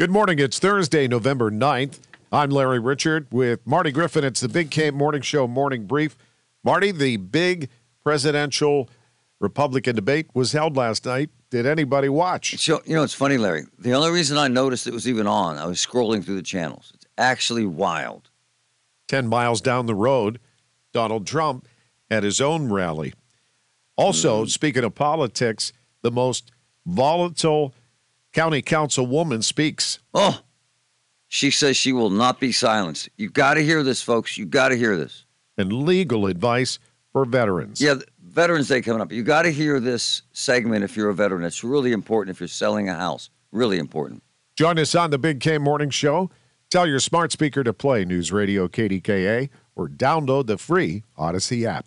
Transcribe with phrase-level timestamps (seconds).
[0.00, 0.38] Good morning.
[0.38, 1.98] It's Thursday, November 9th.
[2.30, 4.22] I'm Larry Richert with Marty Griffin.
[4.22, 6.16] It's the Big K Morning Show Morning Brief.
[6.62, 7.68] Marty, the big
[8.04, 8.88] presidential
[9.40, 11.30] Republican debate was held last night.
[11.50, 12.56] Did anybody watch?
[12.60, 13.64] So, you know, it's funny, Larry.
[13.76, 16.92] The only reason I noticed it was even on, I was scrolling through the channels.
[16.94, 18.30] It's actually wild.
[19.08, 20.38] 10 miles down the road,
[20.92, 21.66] Donald Trump
[22.08, 23.14] at his own rally.
[23.96, 24.48] Also, mm.
[24.48, 25.72] speaking of politics,
[26.02, 26.52] the most
[26.86, 27.74] volatile
[28.32, 29.98] County Councilwoman speaks.
[30.14, 30.40] Oh,
[31.28, 33.08] she says she will not be silenced.
[33.16, 34.38] You got to hear this, folks.
[34.38, 35.24] You got to hear this.
[35.56, 36.78] And legal advice
[37.12, 37.80] for veterans.
[37.80, 39.12] Yeah, Veterans Day coming up.
[39.12, 41.44] You got to hear this segment if you're a veteran.
[41.44, 43.30] It's really important if you're selling a house.
[43.52, 44.22] Really important.
[44.56, 46.30] Join us on the Big K Morning Show.
[46.70, 51.86] Tell your smart speaker to play News Radio KDKA or download the free Audacy app.